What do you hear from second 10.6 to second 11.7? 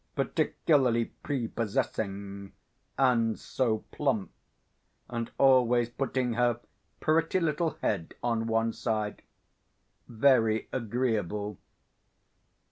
agreeable.